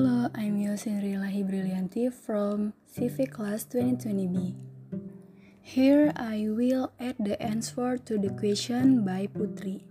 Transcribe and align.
I'm 0.00 0.56
Yosin 0.56 1.04
Rilahi 1.04 1.44
Brillianti 1.44 2.08
from 2.08 2.72
Civic 2.88 3.36
Class 3.36 3.68
2020B. 3.68 4.56
Here 5.60 6.08
I 6.16 6.48
will 6.48 6.88
add 6.96 7.20
the 7.20 7.36
answer 7.36 8.00
to 8.08 8.16
the 8.16 8.32
question 8.32 9.04
by 9.04 9.28
Putri. 9.28 9.84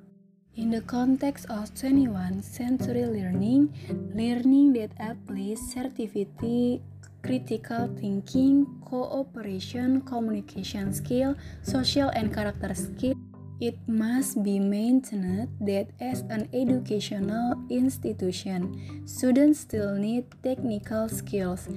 In 0.57 0.73
the 0.73 0.81
context 0.81 1.45
of 1.53 1.69
21st 1.77 2.41
century 2.41 3.05
learning, 3.05 3.69
learning 4.17 4.73
that 4.81 4.97
applies 4.97 5.61
certificate, 5.69 6.81
critical 7.21 7.93
thinking, 7.93 8.65
cooperation, 8.89 10.01
communication 10.09 10.89
skill, 10.89 11.37
social 11.61 12.09
and 12.17 12.33
character 12.33 12.73
skill, 12.73 13.13
it 13.59 13.75
must 13.87 14.41
be 14.41 14.59
maintained 14.59 15.51
that 15.59 15.91
as 15.99 16.21
an 16.31 16.47
educational 16.53 17.59
institution, 17.69 19.03
students 19.05 19.59
still 19.61 19.95
need 19.95 20.25
technical 20.43 21.09
skills. 21.09 21.67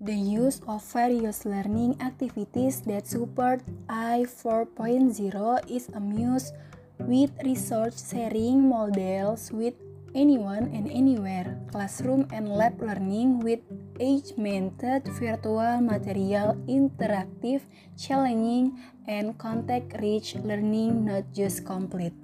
The 0.00 0.14
use 0.14 0.60
of 0.66 0.84
various 0.84 1.46
learning 1.46 2.02
activities 2.02 2.82
that 2.82 3.06
support 3.06 3.62
I 3.88 4.26
4.0 4.26 5.70
is 5.70 5.88
a 5.94 6.00
must 6.00 6.52
with 6.98 7.30
research 7.44 7.94
sharing 7.98 8.68
models 8.68 9.50
with 9.52 9.74
anyone 10.14 10.70
and 10.72 10.90
anywhere, 10.90 11.58
classroom 11.70 12.26
and 12.32 12.48
lab 12.48 12.80
learning 12.80 13.40
with 13.40 13.60
augmented 14.00 15.06
virtual 15.18 15.80
material, 15.80 16.54
interactive, 16.66 17.62
challenging, 17.98 18.78
and 19.06 19.36
contact-rich 19.38 20.36
learning 20.36 21.04
not 21.04 21.24
just 21.34 21.66
complete. 21.66 22.14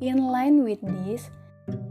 In 0.00 0.26
line 0.28 0.64
with 0.64 0.80
this, 0.82 1.30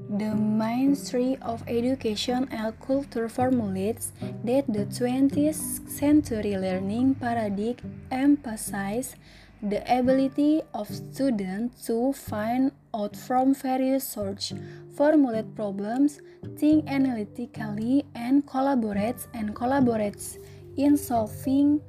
the 0.09 0.35
Ministry 0.35 1.38
of 1.41 1.63
Education 1.68 2.48
and 2.51 2.77
Culture 2.79 3.27
formulates 3.29 4.12
that 4.43 4.66
the 4.68 4.85
20th 4.85 5.90
century 5.90 6.57
learning 6.57 7.16
paradigm 7.16 7.77
emphasizes 8.12 9.16
the 9.63 9.82
ability 9.88 10.62
of 10.73 10.91
students 10.93 11.88
to 11.88 12.12
find 12.13 12.71
out 12.93 13.16
from 13.16 13.55
various 13.55 14.04
sources, 14.04 14.60
formulate 14.96 15.55
problems, 15.55 16.22
think 16.58 16.88
analytically, 16.88 18.05
and 18.16 18.46
collaborates 18.46 19.27
and 19.34 19.55
collaborates 19.55 20.38
in 20.77 20.98
solving 20.98 21.82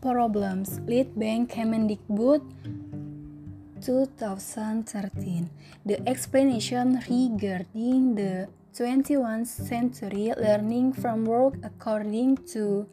problems. 0.00 0.80
Litbang 0.84 1.48
Kemendikbud 1.48 2.42
2013. 3.80 5.50
The 5.84 6.00
explanation 6.08 7.00
regarding 7.08 8.14
the 8.16 8.48
21st 8.74 9.46
century 9.46 10.32
learning 10.36 10.92
framework 10.94 11.54
according 11.62 12.38
to 12.52 12.88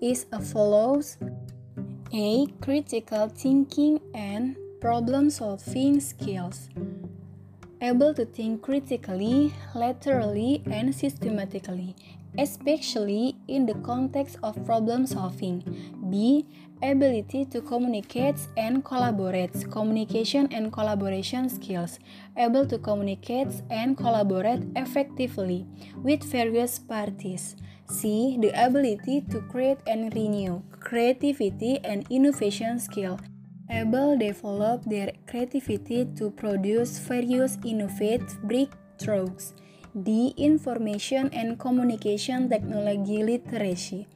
is 0.00 0.26
as 0.32 0.52
follows. 0.52 1.18
A. 2.12 2.46
Critical 2.60 3.28
thinking 3.28 4.00
and 4.14 4.56
problem 4.80 5.30
solving 5.30 6.00
skills. 6.00 6.68
Able 7.82 8.12
to 8.14 8.26
think 8.26 8.62
critically, 8.62 9.54
laterally, 9.74 10.62
and 10.70 10.94
systematically, 10.94 11.96
especially 12.36 13.36
in 13.48 13.64
the 13.64 13.74
context 13.74 14.36
of 14.42 14.64
problem 14.66 15.06
solving. 15.06 15.64
B. 16.10 16.46
Ability 16.82 17.44
to 17.46 17.60
communicate 17.60 18.36
and 18.56 18.84
collaborate. 18.84 19.70
Communication 19.70 20.48
and 20.50 20.72
collaboration 20.72 21.48
skills. 21.48 21.98
Able 22.36 22.66
to 22.66 22.78
communicate 22.78 23.48
and 23.70 23.96
collaborate 23.96 24.62
effectively 24.76 25.66
with 26.02 26.22
various 26.24 26.78
parties. 26.78 27.56
C. 27.88 28.38
The 28.40 28.50
ability 28.54 29.22
to 29.30 29.40
create 29.40 29.78
and 29.86 30.14
renew, 30.14 30.62
creativity 30.80 31.80
and 31.84 32.06
innovation 32.08 32.78
skill. 32.78 33.18
Able 33.70 34.18
develop 34.18 34.82
their 34.84 35.12
creativity 35.26 36.04
to 36.18 36.30
produce 36.30 36.98
various 36.98 37.56
innovative 37.64 38.42
breakthroughs. 38.42 39.54
D. 39.94 40.34
Information 40.36 41.30
and 41.32 41.58
communication 41.58 42.50
technology 42.50 43.22
literacy. 43.22 44.08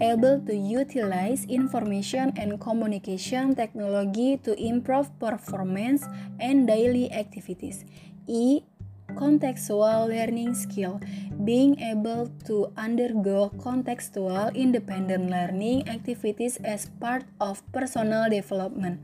Able 0.00 0.42
to 0.42 0.54
utilize 0.54 1.46
information 1.46 2.34
and 2.36 2.60
communication 2.60 3.54
technology 3.54 4.36
to 4.42 4.58
improve 4.58 5.06
performance 5.18 6.02
and 6.40 6.66
daily 6.66 7.10
activities. 7.12 7.86
E 8.26 8.66
contextual 9.16 10.08
learning 10.08 10.54
skill, 10.54 11.00
being 11.44 11.80
able 11.80 12.28
to 12.46 12.72
undergo 12.76 13.50
contextual 13.56 14.54
independent 14.54 15.30
learning 15.30 15.88
activities 15.88 16.56
as 16.62 16.86
part 17.00 17.24
of 17.40 17.64
personal 17.72 18.28
development. 18.30 19.00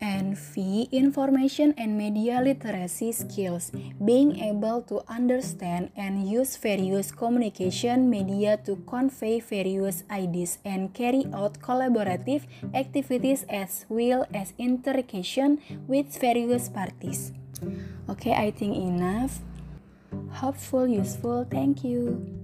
And 0.00 0.32
V, 0.32 0.88
information 0.92 1.74
and 1.76 1.98
media 1.98 2.40
literacy 2.40 3.12
skills, 3.12 3.70
being 4.02 4.40
able 4.40 4.80
to 4.88 5.04
understand 5.12 5.92
and 5.94 6.24
use 6.24 6.56
various 6.56 7.12
communication 7.12 8.08
media 8.08 8.56
to 8.64 8.76
convey 8.88 9.40
various 9.40 10.04
ideas 10.08 10.56
and 10.64 10.94
carry 10.94 11.28
out 11.34 11.60
collaborative 11.60 12.48
activities 12.72 13.44
as 13.50 13.84
well 13.90 14.24
as 14.32 14.54
interaction 14.56 15.60
with 15.86 16.16
various 16.16 16.70
parties. 16.70 17.32
Okay, 18.08 18.32
I 18.32 18.50
think 18.50 18.76
enough. 18.76 19.40
Hopeful, 20.30 20.86
useful. 20.86 21.46
Thank 21.50 21.84
you. 21.84 22.39